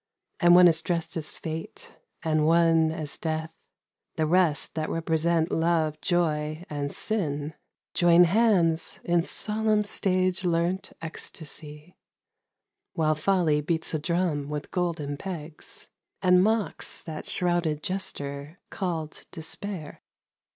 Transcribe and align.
And 0.39 0.55
one 0.55 0.67
is 0.67 0.81
dressed 0.81 1.15
as 1.15 1.31
Fate, 1.31 1.95
and 2.23 2.47
one 2.47 2.91
as 2.91 3.19
Death, 3.19 3.51
The 4.15 4.25
rest 4.25 4.73
that 4.73 4.89
represent 4.89 5.51
Love, 5.51 6.01
Joy 6.01 6.63
and 6.71 6.91
Sin, 6.91 7.53
Join 7.93 8.23
hands 8.23 8.99
in 9.03 9.21
solemn 9.21 9.83
stage 9.83 10.43
learnt 10.43 10.91
ecstasy, 11.03 11.97
While 12.93 13.13
Folly 13.13 13.61
beats 13.61 13.93
a 13.93 13.99
drum 13.99 14.49
with 14.49 14.71
golden 14.71 15.17
pegs, 15.17 15.87
And 16.19 16.43
mocks 16.43 16.99
that 17.03 17.27
shrouded 17.27 17.83
Jester 17.83 18.57
called 18.71 19.27
Despair. 19.31 20.01